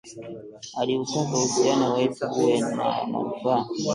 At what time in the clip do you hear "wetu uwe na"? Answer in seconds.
1.93-2.75